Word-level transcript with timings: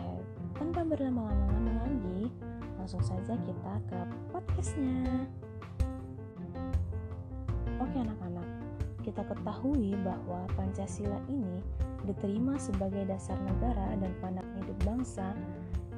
tanpa 0.55 0.87
berlama-lama 0.87 1.83
lagi, 1.83 2.31
langsung 2.79 3.03
saja 3.03 3.35
kita 3.43 3.73
ke 3.91 3.99
podcastnya. 4.31 5.27
Oke 7.83 7.99
anak-anak, 7.99 8.47
kita 9.03 9.27
ketahui 9.27 9.99
bahwa 9.99 10.47
Pancasila 10.55 11.19
ini 11.27 11.59
diterima 12.07 12.55
sebagai 12.55 13.03
dasar 13.03 13.35
negara 13.43 13.99
dan 13.99 14.15
pandangan 14.23 14.63
hidup 14.63 14.79
bangsa 14.87 15.35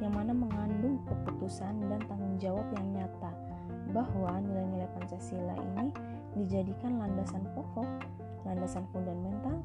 yang 0.01 0.09
mana 0.09 0.33
mengandung 0.33 0.97
keputusan 1.05 1.77
dan 1.85 2.01
tanggung 2.09 2.33
jawab 2.41 2.65
yang 2.81 2.97
nyata 2.97 3.29
bahwa 3.93 4.41
nilai-nilai 4.41 4.89
Pancasila 4.97 5.53
ini 5.53 5.93
dijadikan 6.33 6.97
landasan 6.97 7.45
pokok, 7.53 7.85
landasan 8.41 8.89
fundamental 8.89 9.61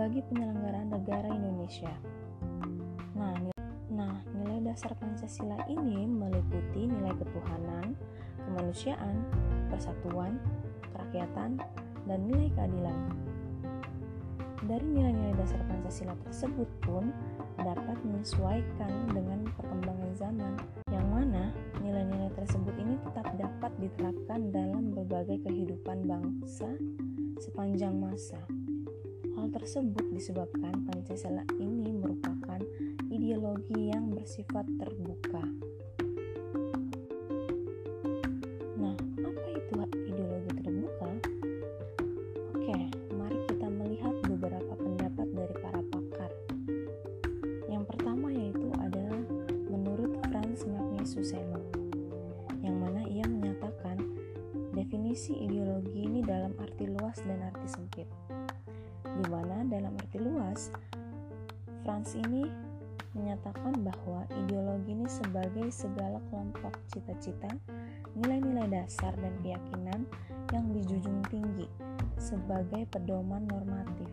bagi 0.00 0.24
penyelenggaraan 0.32 0.88
negara 0.88 1.28
Indonesia. 1.28 1.92
Nah, 3.12 3.52
Nah, 3.92 4.24
nilai 4.32 4.72
dasar 4.72 4.96
Pancasila 4.96 5.68
ini 5.68 6.08
meliputi 6.08 6.88
nilai 6.88 7.12
ketuhanan, 7.12 7.92
kemanusiaan, 8.40 9.20
persatuan, 9.68 10.40
kerakyatan, 10.96 11.60
dan 12.08 12.18
nilai 12.24 12.48
keadilan. 12.56 12.98
Dari 14.64 14.86
nilai-nilai 14.88 15.36
dasar 15.36 15.60
Pancasila 15.68 16.16
tersebut 16.24 16.70
pun 16.80 17.12
dapat 17.60 18.00
menyesuaikan 18.00 19.12
dengan 19.12 19.44
perkembangan 19.60 20.12
zaman, 20.16 20.54
yang 20.88 21.04
mana 21.12 21.52
nilai-nilai 21.84 22.32
tersebut 22.32 22.72
ini 22.80 22.96
tetap 23.04 23.28
dapat 23.36 23.76
diterapkan 23.76 24.40
dalam 24.56 24.96
berbagai 24.96 25.44
kehidupan 25.44 26.08
bangsa 26.08 26.72
sepanjang 27.44 27.92
masa. 27.92 28.40
Hal 29.36 29.52
tersebut 29.52 30.16
disebabkan 30.16 30.86
Pancasila 30.88 31.44
ini 31.60 31.92
merupakan 31.92 32.31
ideologi 33.32 33.88
yang 33.88 34.12
bersifat 34.12 34.68
terbuka. 34.76 35.40
Nah, 38.76 38.92
apa 39.24 39.44
itu 39.56 39.72
ideologi 40.04 40.52
terbuka? 40.60 41.08
Oke, 42.52 42.76
mari 43.16 43.38
kita 43.48 43.72
melihat 43.72 44.12
beberapa 44.28 44.76
pendapat 44.76 45.26
dari 45.32 45.54
para 45.64 45.80
pakar. 45.80 46.28
Yang 47.72 47.84
pertama 47.96 48.28
yaitu 48.36 48.68
adalah 48.76 49.24
menurut 49.64 50.12
Franz 50.28 50.68
Magnus 50.68 51.16
Suseno, 51.16 51.64
yang 52.60 52.76
mana 52.84 53.00
ia 53.08 53.24
menyatakan 53.24 53.96
definisi 54.76 55.40
ideologi 55.40 56.04
ini 56.04 56.20
dalam 56.20 56.52
arti 56.60 56.84
luas 56.84 57.16
dan 57.24 57.40
arti 57.48 57.64
sempit. 57.64 58.08
Di 59.08 59.24
mana 59.32 59.64
dalam 59.64 59.96
arti 59.96 60.20
luas, 60.20 60.68
Franz 61.80 62.12
ini 62.12 62.71
menyatakan 63.12 63.76
bahwa 63.84 64.24
ideologi 64.32 64.96
ini 64.96 65.08
sebagai 65.08 65.68
segala 65.68 66.20
kelompok 66.32 66.76
cita-cita, 66.88 67.48
nilai-nilai 68.16 68.68
dasar 68.72 69.12
dan 69.20 69.32
keyakinan 69.44 70.08
yang 70.52 70.66
dijunjung 70.72 71.20
tinggi 71.28 71.68
sebagai 72.16 72.88
pedoman 72.88 73.44
normatif. 73.48 74.08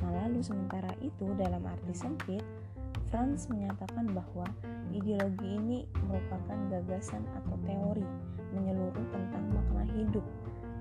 Nah, 0.00 0.24
lalu 0.24 0.40
sementara 0.40 0.92
itu 1.02 1.26
dalam 1.36 1.64
arti 1.66 1.92
sempit, 1.92 2.44
Franz 3.08 3.48
menyatakan 3.48 4.12
bahwa 4.12 4.44
ideologi 4.92 5.48
ini 5.56 5.88
merupakan 6.04 6.58
gagasan 6.68 7.24
atau 7.40 7.56
teori 7.64 8.04
menyeluruh 8.52 9.06
tentang 9.12 9.44
makna 9.52 9.84
hidup 9.96 10.24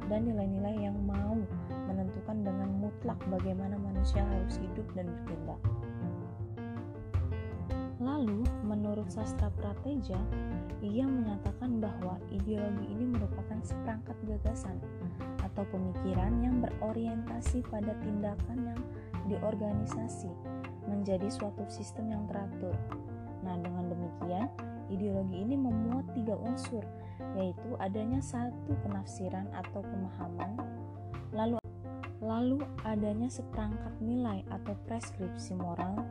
dan 0.08 0.24
nilai-nilai 0.24 0.88
yang 0.88 0.96
mau 1.04 1.36
menentukan 1.88 2.44
dengan 2.44 2.70
mutlak 2.80 3.20
bagaimana 3.28 3.76
manusia 3.80 4.24
harus 4.24 4.60
hidup 4.60 4.88
dan 4.96 5.08
bertindak. 5.12 5.60
Lalu, 8.08 8.48
menurut 8.64 9.12
sastra 9.12 9.52
Prateja, 9.52 10.16
ia 10.80 11.04
menyatakan 11.04 11.84
bahwa 11.84 12.16
ideologi 12.32 12.88
ini 12.88 13.04
merupakan 13.04 13.60
seperangkat 13.60 14.16
gagasan 14.24 14.80
atau 15.44 15.68
pemikiran 15.68 16.40
yang 16.40 16.64
berorientasi 16.64 17.68
pada 17.68 17.92
tindakan 18.00 18.72
yang 18.72 18.82
diorganisasi 19.28 20.32
menjadi 20.88 21.28
suatu 21.28 21.68
sistem 21.68 22.16
yang 22.16 22.24
teratur. 22.32 22.72
Nah, 23.44 23.60
dengan 23.60 23.92
demikian, 23.92 24.48
ideologi 24.88 25.44
ini 25.44 25.60
memuat 25.60 26.08
tiga 26.16 26.40
unsur, 26.40 26.88
yaitu 27.36 27.76
adanya 27.84 28.24
satu 28.24 28.72
penafsiran 28.88 29.52
atau 29.52 29.84
pemahaman, 29.84 30.56
lalu 31.36 31.60
lalu 32.24 32.64
adanya 32.88 33.30
seperangkat 33.30 33.94
nilai 34.02 34.42
atau 34.50 34.74
preskripsi 34.90 35.54
moral 35.54 36.02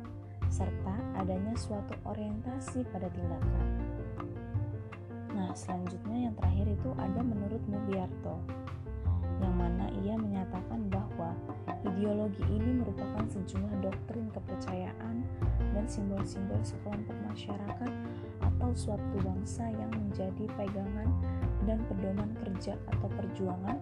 serta 0.49 0.95
adanya 1.19 1.55
suatu 1.59 1.95
orientasi 2.07 2.87
pada 2.93 3.11
tindakan. 3.11 3.67
Nah, 5.37 5.53
selanjutnya 5.53 6.31
yang 6.31 6.35
terakhir 6.35 6.67
itu 6.73 6.91
ada 6.97 7.21
menurut 7.21 7.61
Mubiarto, 7.69 8.41
yang 9.45 9.53
mana 9.53 9.93
ia 10.01 10.17
menyatakan 10.17 10.89
bahwa 10.89 11.37
ideologi 11.85 12.41
ini 12.49 12.81
merupakan 12.81 13.25
sejumlah 13.29 13.85
doktrin 13.85 14.33
kepercayaan 14.33 15.17
dan 15.77 15.85
simbol-simbol 15.85 16.57
sekelompok 16.65 17.17
masyarakat 17.29 17.93
atau 18.41 18.71
suatu 18.73 19.17
bangsa 19.21 19.69
yang 19.69 19.93
menjadi 19.93 20.49
pegangan 20.57 21.13
dan 21.69 21.85
pedoman 21.85 22.33
kerja 22.41 22.81
atau 22.97 23.09
perjuangan 23.13 23.77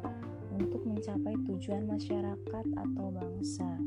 untuk 0.54 0.82
mencapai 0.86 1.34
tujuan 1.47 1.86
masyarakat 1.86 2.66
atau 2.74 3.06
bangsa. 3.14 3.78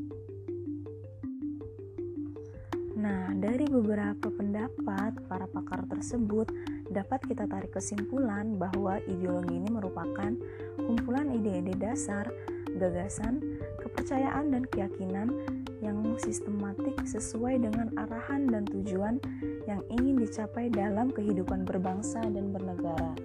Nah, 3.07 3.31
dari 3.39 3.63
beberapa 3.71 4.27
pendapat 4.27 5.15
para 5.31 5.47
pakar 5.47 5.87
tersebut 5.87 6.51
dapat 6.91 7.23
kita 7.23 7.47
tarik 7.47 7.71
kesimpulan 7.71 8.59
bahwa 8.59 8.99
ideologi 9.07 9.55
ini 9.55 9.71
merupakan 9.71 10.35
kumpulan 10.75 11.31
ide-ide 11.31 11.71
dasar, 11.79 12.27
gagasan, 12.75 13.39
kepercayaan 13.79 14.51
dan 14.51 14.67
keyakinan 14.67 15.31
yang 15.79 16.03
sistematik 16.19 16.99
sesuai 17.07 17.63
dengan 17.63 17.95
arahan 17.95 18.43
dan 18.51 18.67
tujuan 18.67 19.23
yang 19.71 19.79
ingin 19.87 20.19
dicapai 20.19 20.67
dalam 20.67 21.07
kehidupan 21.07 21.63
berbangsa 21.63 22.19
dan 22.27 22.51
bernegara. 22.51 23.15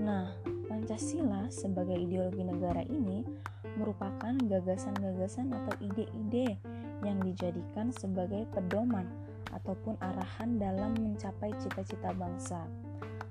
Nah, 0.00 0.32
Pancasila 0.64 1.44
sebagai 1.52 2.00
ideologi 2.00 2.40
negara 2.40 2.80
ini 2.88 3.20
merupakan 3.80 4.36
gagasan-gagasan 4.36 5.48
atau 5.56 5.74
ide-ide 5.80 6.60
yang 7.00 7.18
dijadikan 7.24 7.88
sebagai 7.96 8.44
pedoman 8.52 9.08
ataupun 9.56 9.96
arahan 10.04 10.60
dalam 10.60 10.92
mencapai 11.00 11.50
cita-cita 11.58 12.12
bangsa. 12.12 12.68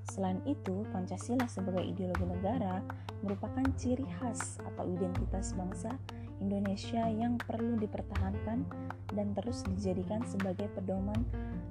Selain 0.09 0.41
itu, 0.49 0.83
Pancasila 0.89 1.45
sebagai 1.45 1.85
ideologi 1.85 2.25
negara 2.25 2.81
merupakan 3.21 3.61
ciri 3.77 4.09
khas 4.17 4.57
atau 4.73 4.89
identitas 4.89 5.53
bangsa 5.53 5.93
Indonesia 6.39 7.03
yang 7.05 7.37
perlu 7.37 7.77
dipertahankan 7.77 8.65
dan 9.13 9.27
terus 9.35 9.61
dijadikan 9.75 10.23
sebagai 10.25 10.71
pedoman 10.73 11.19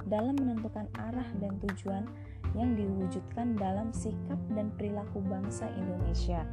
dalam 0.07 0.37
menentukan 0.37 0.87
arah 0.97 1.27
dan 1.41 1.57
tujuan 1.67 2.05
yang 2.57 2.77
diwujudkan 2.77 3.57
dalam 3.57 3.93
sikap 3.93 4.39
dan 4.55 4.73
perilaku 4.77 5.21
bangsa 5.25 5.69
Indonesia. 5.77 6.45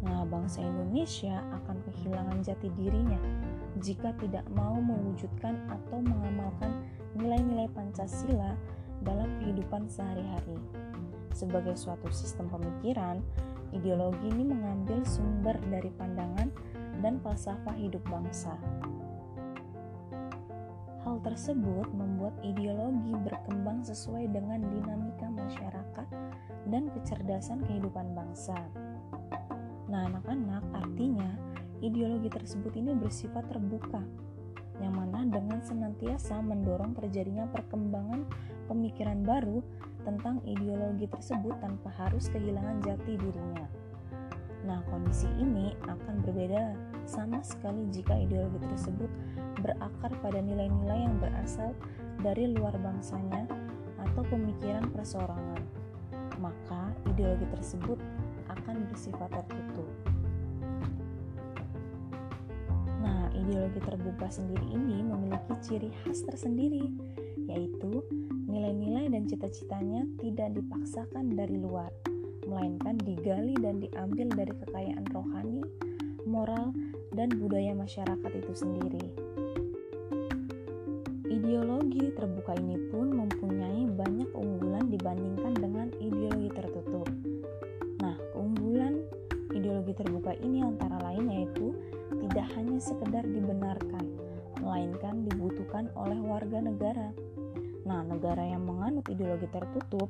Nah, 0.00 0.24
bangsa 0.24 0.64
Indonesia 0.64 1.44
akan 1.60 1.76
kehilangan 1.84 2.40
jati 2.40 2.72
dirinya 2.72 3.20
jika 3.84 4.16
tidak 4.16 4.48
mau 4.52 4.80
mewujudkan 4.80 5.60
atau 5.68 6.00
mengamalkan 6.00 6.88
nilai-nilai 7.20 7.68
Pancasila 7.76 8.56
dalam 9.04 9.28
kehidupan 9.40 9.88
sehari-hari. 9.92 10.56
Sebagai 11.36 11.76
suatu 11.76 12.08
sistem 12.12 12.48
pemikiran, 12.48 13.20
ideologi 13.76 14.28
ini 14.32 14.44
mengambil 14.48 15.04
sumber 15.04 15.56
dari 15.68 15.92
pandangan 15.94 16.48
dan 17.00 17.20
falsafah 17.20 17.76
hidup 17.76 18.02
bangsa. 18.08 18.56
Hal 21.00 21.16
tersebut 21.24 21.88
membuat 21.96 22.36
ideologi 22.44 23.16
berkembang 23.24 23.80
sesuai 23.80 24.28
dengan 24.36 24.60
dinamika 24.68 25.32
masyarakat 25.32 26.08
dan 26.68 26.92
kecerdasan 26.92 27.64
kehidupan 27.64 28.12
bangsa. 28.12 28.68
Nah, 29.90 30.06
anak-anak, 30.06 30.62
artinya 30.70 31.34
ideologi 31.82 32.30
tersebut 32.30 32.78
ini 32.78 32.94
bersifat 32.94 33.50
terbuka, 33.50 33.98
yang 34.78 34.94
mana 34.94 35.26
dengan 35.26 35.58
senantiasa 35.58 36.38
mendorong 36.38 36.94
terjadinya 36.94 37.50
perkembangan 37.50 38.22
pemikiran 38.70 39.26
baru 39.26 39.58
tentang 40.06 40.38
ideologi 40.46 41.10
tersebut 41.10 41.58
tanpa 41.58 41.90
harus 41.98 42.30
kehilangan 42.30 42.78
jati 42.86 43.18
dirinya. 43.18 43.66
Nah, 44.62 44.78
kondisi 44.86 45.26
ini 45.42 45.74
akan 45.82 46.22
berbeda 46.22 46.78
sama 47.02 47.42
sekali 47.42 47.90
jika 47.90 48.14
ideologi 48.14 48.62
tersebut 48.70 49.10
berakar 49.58 50.14
pada 50.22 50.38
nilai-nilai 50.38 51.02
yang 51.02 51.18
berasal 51.18 51.74
dari 52.22 52.46
luar 52.46 52.78
bangsanya 52.78 53.50
atau 53.98 54.22
pemikiran 54.30 54.86
perseorangan. 54.94 55.66
Maka, 56.38 56.94
ideologi 57.10 57.44
tersebut 57.52 57.98
akan 58.70 58.86
bersifat 58.86 59.26
tertutup. 59.34 59.90
Nah, 63.02 63.26
ideologi 63.34 63.82
terbuka 63.82 64.30
sendiri 64.30 64.62
ini 64.70 65.02
memiliki 65.02 65.54
ciri 65.58 65.90
khas 66.06 66.22
tersendiri, 66.22 66.86
yaitu 67.50 67.98
nilai-nilai 68.46 69.10
dan 69.10 69.26
cita-citanya 69.26 70.06
tidak 70.22 70.54
dipaksakan 70.54 71.34
dari 71.34 71.58
luar 71.58 71.90
melainkan 72.46 72.94
digali 73.02 73.58
dan 73.58 73.82
diambil 73.82 74.26
dari 74.38 74.54
kekayaan 74.54 75.06
rohani, 75.10 75.62
moral, 76.26 76.70
dan 77.14 77.30
budaya 77.42 77.74
masyarakat 77.74 78.30
itu 78.38 78.52
sendiri. 78.54 79.06
Ideologi 81.30 82.10
terbuka 82.14 82.54
ini 82.58 82.78
pun 82.90 83.14
mempunyai 83.14 83.86
banyak 83.94 84.30
keunggulan 84.34 84.86
dibandingkan 84.90 85.54
dengan 85.58 85.79
ideologi 89.90 90.06
terbuka 90.06 90.32
ini 90.46 90.62
antara 90.62 91.02
lain 91.02 91.26
yaitu 91.34 91.74
tidak 92.22 92.46
hanya 92.54 92.78
sekedar 92.78 93.26
dibenarkan, 93.26 94.06
melainkan 94.62 95.26
dibutuhkan 95.26 95.90
oleh 95.98 96.14
warga 96.22 96.62
negara. 96.62 97.10
Nah, 97.82 98.06
negara 98.06 98.46
yang 98.46 98.62
menganut 98.62 99.02
ideologi 99.10 99.50
tertutup 99.50 100.06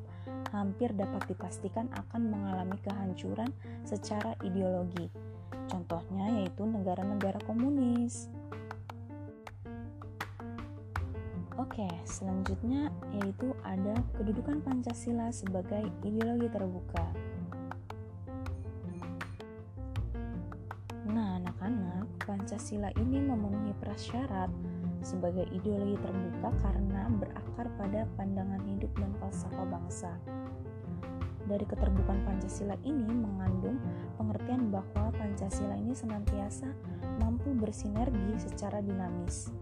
hampir 0.52 0.92
dapat 0.92 1.24
dipastikan 1.32 1.88
akan 1.96 2.28
mengalami 2.28 2.76
kehancuran 2.84 3.48
secara 3.88 4.36
ideologi. 4.44 5.08
Contohnya 5.70 6.28
yaitu 6.44 6.68
negara-negara 6.68 7.40
komunis. 7.48 8.28
Oke, 11.56 11.88
selanjutnya 12.04 12.92
yaitu 13.16 13.56
ada 13.64 13.96
kedudukan 14.16 14.60
Pancasila 14.60 15.32
sebagai 15.32 15.88
ideologi 16.04 16.48
terbuka. 16.52 17.30
Pancasila 22.50 22.90
ini 22.98 23.22
memenuhi 23.22 23.70
prasyarat 23.78 24.50
sebagai 25.06 25.46
ideologi 25.54 25.94
terbuka 26.02 26.50
karena 26.58 27.06
berakar 27.06 27.70
pada 27.78 28.10
pandangan 28.18 28.58
hidup 28.66 28.90
dan 28.98 29.14
falsafah 29.22 29.70
bangsa. 29.70 30.10
Dari 31.46 31.62
keterbukaan 31.62 32.26
Pancasila 32.26 32.74
ini 32.82 33.06
mengandung 33.06 33.78
pengertian 34.18 34.66
bahwa 34.66 35.14
Pancasila 35.14 35.78
ini 35.78 35.94
senantiasa 35.94 36.66
mampu 37.22 37.54
bersinergi 37.54 38.34
secara 38.42 38.82
dinamis. 38.82 39.54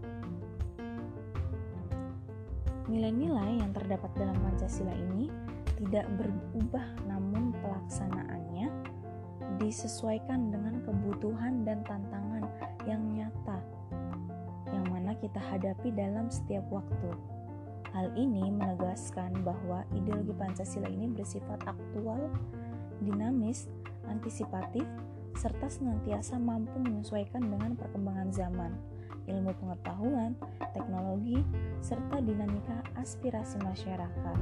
Nilai-nilai 2.89 3.61
yang 3.61 3.69
terdapat 3.69 4.09
dalam 4.17 4.37
Pancasila 4.41 4.97
ini 4.97 5.29
tidak 5.77 6.09
berubah 6.17 7.05
namun 7.05 7.53
pelaksanaannya 7.53 8.89
disesuaikan 9.61 10.49
dengan 10.49 10.79
kebutuhan 10.87 11.67
dan 11.67 11.83
tantangan 11.83 12.38
yang 12.89 13.05
nyata 13.13 13.61
yang 14.73 14.85
mana 14.89 15.17
kita 15.17 15.41
hadapi 15.41 15.89
dalam 15.93 16.29
setiap 16.29 16.65
waktu. 16.69 17.11
Hal 17.89 18.13
ini 18.13 18.53
menegaskan 18.53 19.41
bahwa 19.41 19.81
ideologi 19.97 20.33
Pancasila 20.37 20.85
ini 20.85 21.09
bersifat 21.09 21.65
aktual, 21.65 22.29
dinamis, 23.01 23.65
antisipatif, 24.05 24.85
serta 25.33 25.65
senantiasa 25.65 26.37
mampu 26.37 26.77
menyesuaikan 26.77 27.41
dengan 27.41 27.73
perkembangan 27.73 28.29
zaman, 28.29 28.71
ilmu 29.25 29.49
pengetahuan, 29.57 30.37
teknologi, 30.73 31.41
serta 31.81 32.21
dinamika 32.21 32.85
aspirasi 33.01 33.57
masyarakat. 33.65 34.37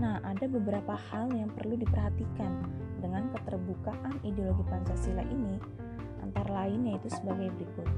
Nah, 0.00 0.16
ada 0.24 0.48
beberapa 0.48 0.96
hal 0.96 1.28
yang 1.36 1.52
perlu 1.52 1.76
diperhatikan 1.76 2.64
dengan 3.04 3.28
keterbukaan 3.36 4.16
ideologi 4.24 4.64
Pancasila 4.64 5.20
ini, 5.28 5.60
antara 6.22 6.64
lain 6.64 6.88
yaitu 6.88 7.08
sebagai 7.10 7.50
berikut. 7.56 7.88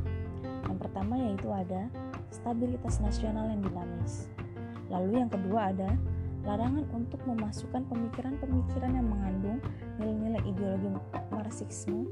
Yang 0.67 0.79
pertama 0.79 1.15
yaitu 1.19 1.49
ada 1.51 1.91
stabilitas 2.33 2.99
nasional 3.03 3.51
yang 3.51 3.61
dinamis. 3.61 4.31
Lalu 4.89 5.25
yang 5.25 5.31
kedua 5.31 5.75
ada 5.75 5.91
larangan 6.43 6.87
untuk 6.91 7.23
memasukkan 7.23 7.87
pemikiran-pemikiran 7.87 8.93
yang 8.99 9.07
mengandung 9.07 9.59
nilai-nilai 10.03 10.43
ideologi 10.43 10.91
Marxisme, 11.31 12.07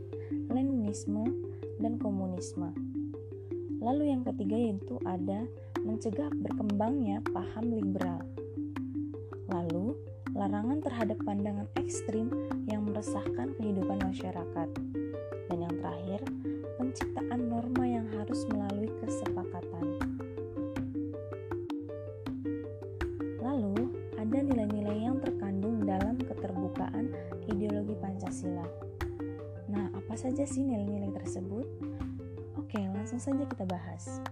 Leninisme, 0.51 1.27
dan 1.83 1.99
komunisme. 1.99 2.71
Lalu 3.81 4.13
yang 4.13 4.23
ketiga 4.23 4.55
yaitu 4.55 5.01
ada 5.09 5.49
mencegah 5.81 6.29
berkembangnya 6.31 7.25
paham 7.33 7.73
liberal. 7.73 8.21
Lalu, 9.51 9.97
larangan 10.37 10.79
terhadap 10.85 11.19
pandangan 11.27 11.67
ekstrim 11.75 12.31
yang 12.71 12.87
meresahkan 12.87 13.57
kehidupan 13.59 13.99
masyarakat. 14.05 14.90
Saja 30.41 30.57
sih 30.57 30.65
nilai-nilai 30.65 31.13
tersebut? 31.21 31.69
Oke, 32.57 32.81
langsung 32.81 33.21
saja 33.21 33.45
kita 33.45 33.69
bahas. 33.69 34.25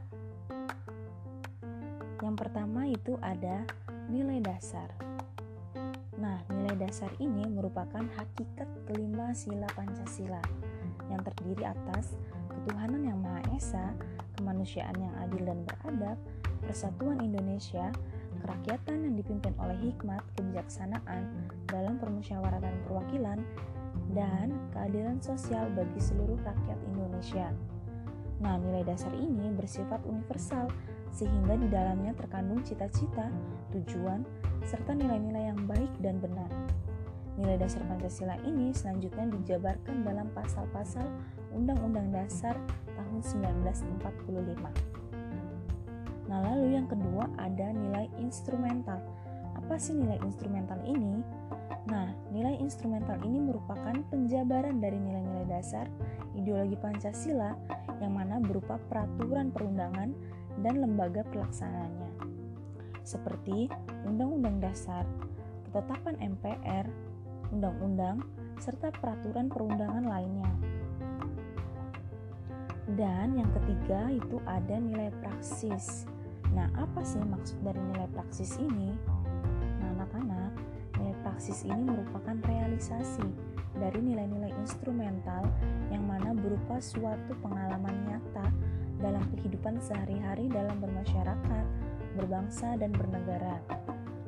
Yang 2.25 2.37
pertama 2.41 2.89
itu 2.89 3.21
ada 3.21 3.69
nilai 4.09 4.41
dasar. 4.41 4.89
Nah, 6.17 6.41
nilai 6.49 6.81
dasar 6.81 7.13
ini 7.21 7.45
merupakan 7.53 8.01
hakikat 8.01 8.65
kelima 8.89 9.37
sila 9.37 9.69
Pancasila 9.77 10.41
yang 11.13 11.21
terdiri 11.29 11.69
atas 11.69 12.17
ketuhanan 12.57 13.05
yang 13.05 13.21
Maha 13.21 13.45
Esa, 13.53 13.93
kemanusiaan 14.41 14.97
yang 14.97 15.13
adil 15.29 15.45
dan 15.45 15.61
beradab, 15.69 16.17
persatuan 16.65 17.21
Indonesia, 17.21 17.93
kerakyatan 18.41 19.13
yang 19.13 19.15
dipimpin 19.21 19.53
oleh 19.61 19.77
hikmat, 19.93 20.25
kebijaksanaan 20.41 21.53
dalam 21.69 22.01
permusyawaratan 22.01 22.81
perwakilan, 22.89 23.45
dan 24.17 24.55
keadilan 24.73 25.21
sosial 25.21 25.69
bagi 25.77 26.01
seluruh 26.01 26.39
rakyat 26.41 26.79
Indonesia. 26.95 27.53
Nah, 28.39 28.55
nilai 28.57 28.87
dasar 28.87 29.11
ini 29.19 29.51
bersifat 29.51 29.99
universal, 30.07 30.71
sehingga 31.11 31.59
di 31.59 31.67
dalamnya 31.67 32.15
terkandung 32.15 32.63
cita-cita, 32.63 33.27
tujuan, 33.75 34.23
serta 34.63 34.95
nilai-nilai 34.95 35.51
yang 35.51 35.61
baik 35.67 35.91
dan 35.99 36.23
benar. 36.23 36.47
Nilai 37.39 37.59
dasar 37.59 37.83
Pancasila 37.87 38.35
ini 38.43 38.75
selanjutnya 38.75 39.31
dijabarkan 39.31 40.03
dalam 40.03 40.27
pasal-pasal 40.35 41.07
Undang-Undang 41.55 42.11
Dasar 42.11 42.59
tahun 42.99 43.23
1945. 43.23 44.59
Nah, 46.29 46.39
lalu 46.45 46.75
yang 46.75 46.91
kedua 46.91 47.31
ada 47.39 47.71
nilai 47.71 48.11
instrumental. 48.19 48.99
Apa 49.55 49.79
sih 49.79 49.95
nilai 49.95 50.19
instrumental 50.23 50.83
ini? 50.83 51.23
Nah, 51.89 52.13
nilai 52.33 52.61
instrumental 52.61 53.17
ini 53.25 53.41
merupakan 53.41 53.97
penjabaran 54.13 54.81
dari 54.81 55.01
nilai-nilai 55.01 55.49
dasar 55.49 55.89
ideologi 56.37 56.77
Pancasila 56.77 57.57
yang 57.99 58.13
mana 58.13 58.41
berupa 58.41 58.77
peraturan 58.89 59.49
perundangan 59.49 60.13
dan 60.61 60.75
lembaga 60.81 61.25
pelaksananya. 61.33 62.13
Seperti 63.03 63.73
Undang-Undang 64.05 64.61
Dasar, 64.61 65.09
Ketetapan 65.69 66.17
MPR, 66.17 66.89
undang-undang, 67.53 68.25
serta 68.57 68.89
peraturan 68.89 69.53
perundangan 69.53 70.01
lainnya. 70.01 70.49
Dan 72.97 73.37
yang 73.37 73.53
ketiga 73.53 74.09
itu 74.09 74.41
ada 74.49 74.81
nilai 74.81 75.13
praksis. 75.21 76.09
Nah, 76.57 76.73
apa 76.73 77.05
sih 77.05 77.21
maksud 77.21 77.61
dari 77.61 77.77
nilai 77.93 78.09
praksis 78.17 78.57
ini? 78.57 78.97
Nah, 79.77 79.93
anak-anak, 80.01 80.57
praksis 81.39 81.71
ini 81.71 81.87
merupakan 81.87 82.35
realisasi 82.51 83.23
dari 83.79 84.03
nilai-nilai 84.03 84.51
instrumental 84.59 85.47
yang 85.87 86.03
mana 86.03 86.35
berupa 86.35 86.83
suatu 86.83 87.31
pengalaman 87.39 87.95
nyata 88.11 88.51
dalam 88.99 89.23
kehidupan 89.31 89.79
sehari-hari 89.79 90.51
dalam 90.51 90.83
bermasyarakat, 90.83 91.65
berbangsa, 92.19 92.75
dan 92.75 92.91
bernegara. 92.91 93.63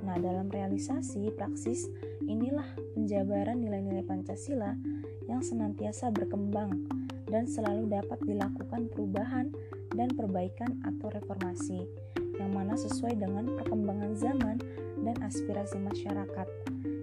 Nah, 0.07 0.23
dalam 0.23 0.55
realisasi 0.55 1.35
praksis, 1.35 1.91
inilah 2.31 2.79
penjabaran 2.95 3.59
nilai-nilai 3.59 4.07
Pancasila 4.07 4.79
yang 5.27 5.43
senantiasa 5.43 6.15
berkembang 6.15 6.87
dan 7.27 7.43
selalu 7.43 7.91
dapat 7.91 8.23
dilakukan 8.23 8.87
perubahan 8.87 9.51
dan 9.99 10.15
perbaikan 10.15 10.79
atau 10.87 11.11
reformasi 11.11 11.91
yang 12.39 12.55
mana 12.55 12.79
sesuai 12.79 13.19
dengan 13.19 13.51
perkembangan 13.59 14.15
zaman 14.15 14.63
dan 15.03 15.19
aspirasi 15.27 15.83
masyarakat 15.83 16.47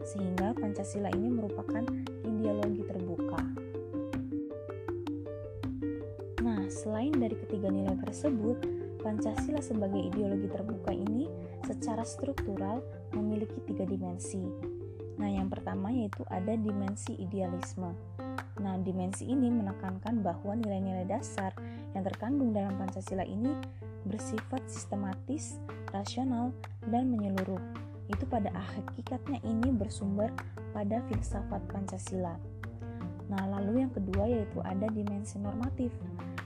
sehingga 0.08 0.56
Pancasila 0.56 1.12
ini 1.12 1.28
merupakan 1.28 1.84
ideologi 2.24 2.88
terbuka. 2.88 3.44
Nah, 6.48 6.64
selain 6.72 7.12
dari 7.12 7.36
ketiga 7.36 7.68
nilai 7.68 8.00
tersebut, 8.08 8.64
Pancasila 9.04 9.60
sebagai 9.60 10.00
ideologi 10.00 10.48
terbuka 10.48 10.96
ini 10.96 11.28
secara 11.68 12.08
struktural 12.08 12.80
memiliki 13.12 13.60
tiga 13.68 13.84
dimensi. 13.84 14.42
Nah, 15.20 15.28
yang 15.28 15.52
pertama 15.52 15.92
yaitu 15.92 16.24
ada 16.32 16.56
dimensi 16.56 17.18
idealisme. 17.20 17.92
Nah, 18.58 18.76
dimensi 18.82 19.28
ini 19.28 19.52
menekankan 19.52 20.24
bahwa 20.24 20.56
nilai-nilai 20.58 21.06
dasar 21.06 21.54
yang 21.94 22.06
terkandung 22.06 22.56
dalam 22.56 22.74
Pancasila 22.80 23.26
ini 23.28 23.54
bersifat 24.08 24.64
sistematis, 24.70 25.60
rasional, 25.92 26.56
dan 26.88 27.12
menyeluruh. 27.12 27.60
Itu 28.08 28.24
pada 28.28 28.52
hakikatnya 28.52 29.44
ini 29.44 29.72
bersumber 29.76 30.32
pada 30.72 31.04
filsafat 31.12 31.64
Pancasila. 31.68 32.40
Nah, 33.28 33.44
lalu 33.60 33.84
yang 33.84 33.92
kedua 33.92 34.24
yaitu 34.24 34.64
ada 34.64 34.88
dimensi 34.88 35.36
normatif, 35.36 35.92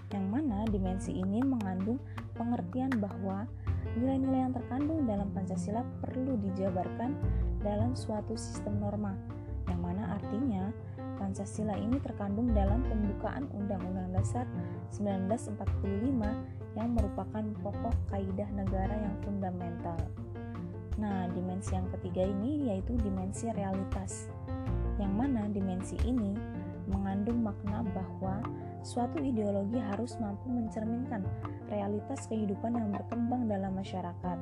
yang 0.10 0.25
mana 0.27 0.65
dimensi 0.68 1.13
ini 1.13 1.46
mengandung 1.46 2.01
pengertian 2.34 2.89
bahwa 2.98 3.46
nilai-nilai 3.94 4.50
yang 4.50 4.53
terkandung 4.53 5.06
dalam 5.06 5.30
Pancasila 5.30 5.86
perlu 6.01 6.41
dijabarkan 6.41 7.13
dalam 7.62 7.94
suatu 7.94 8.34
sistem 8.34 8.82
norma, 8.82 9.13
yang 9.70 9.80
mana 9.80 10.18
artinya 10.18 10.74
Pancasila 11.22 11.77
ini 11.77 12.01
terkandung 12.01 12.50
dalam 12.58 12.82
pembukaan 12.89 13.46
Undang-Undang 13.53 14.10
Dasar 14.18 14.50
1945 14.89 15.53
yang 16.74 16.89
merupakan 16.98 17.46
pokok 17.62 17.96
kaidah 18.10 18.50
negara 18.58 18.96
yang 18.98 19.15
fundamental. 19.22 20.01
Nah, 21.01 21.25
dimensi 21.34 21.74
yang 21.74 21.89
ketiga 21.98 22.22
ini 22.29 22.70
yaitu 22.70 22.93
dimensi 23.01 23.50
realitas, 23.50 24.29
yang 25.01 25.17
mana 25.17 25.50
dimensi 25.50 25.98
ini 26.05 26.38
mengandung 26.86 27.41
makna 27.41 27.81
bahwa 27.81 28.46
suatu 28.86 29.17
ideologi 29.17 29.81
harus 29.81 30.13
mampu 30.22 30.46
mencerminkan 30.53 31.25
realitas 31.74 32.29
kehidupan 32.29 32.77
yang 32.77 32.93
berkembang 32.93 33.50
dalam 33.50 33.74
masyarakat. 33.74 34.38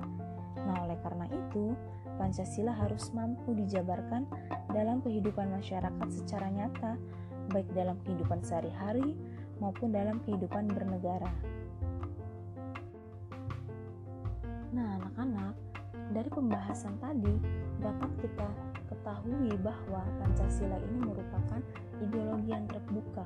Nah, 0.67 0.75
oleh 0.83 0.99
karena 0.99 1.31
itu, 1.31 1.71
Pancasila 2.19 2.75
harus 2.75 3.15
mampu 3.15 3.55
dijabarkan 3.55 4.27
dalam 4.75 4.99
kehidupan 4.99 5.55
masyarakat 5.55 6.07
secara 6.11 6.51
nyata, 6.51 6.99
baik 7.55 7.71
dalam 7.71 7.95
kehidupan 8.03 8.43
sehari-hari 8.43 9.15
maupun 9.63 9.95
dalam 9.95 10.19
kehidupan 10.27 10.67
bernegara. 10.67 11.31
Nah, 14.75 14.99
anak-anak, 14.99 15.55
dari 16.09 16.29
pembahasan 16.29 16.97
tadi 16.97 17.37
dapat 17.77 18.09
kita 18.17 18.49
ketahui 18.89 19.53
bahwa 19.61 20.01
Pancasila 20.17 20.77
ini 20.81 20.99
merupakan 21.05 21.61
ideologi 22.01 22.49
yang 22.49 22.65
terbuka, 22.65 23.21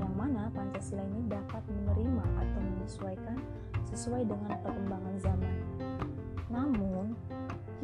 yang 0.00 0.12
mana 0.16 0.48
Pancasila 0.56 1.04
ini 1.04 1.28
dapat 1.28 1.60
menerima 1.68 2.24
atau 2.24 2.60
menyesuaikan 2.64 3.36
sesuai 3.92 4.24
dengan 4.24 4.56
perkembangan 4.64 5.16
zaman. 5.20 5.54
Namun, 6.48 7.12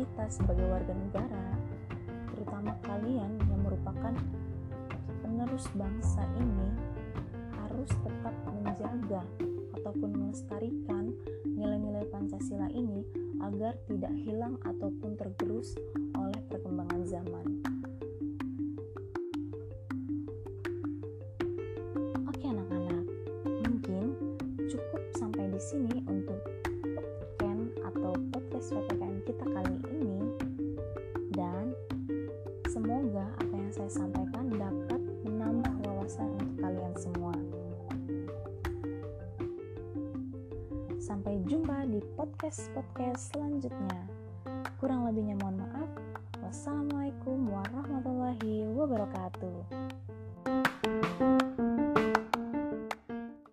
kita 0.00 0.24
sebagai 0.32 0.64
warga 0.72 0.96
negara, 0.96 1.44
terutama 2.32 2.72
kalian 2.80 3.36
yang 3.44 3.60
merupakan 3.60 4.16
penerus 5.20 5.68
bangsa 5.76 6.24
ini, 6.40 6.68
harus 7.60 7.92
tetap 7.92 8.34
menjaga 8.48 9.22
ataupun 9.80 10.10
melestarikan 10.14 11.14
nilai-nilai 11.44 12.06
Pancasila 12.10 12.70
ini 12.72 13.02
agar 13.42 13.76
tidak 13.90 14.14
hilang 14.14 14.56
ataupun 14.64 15.18
tergerus 15.18 15.76
oleh 16.16 16.40
perkembangan 16.48 17.02
zaman. 17.04 17.46
Podcast-podcast 42.44 43.32
selanjutnya. 43.32 44.04
Kurang 44.76 45.08
lebihnya 45.08 45.32
mohon 45.40 45.64
maaf. 45.64 45.88
Wassalamualaikum 46.44 47.48
warahmatullahi 47.48 48.68
wabarakatuh. 48.68 49.83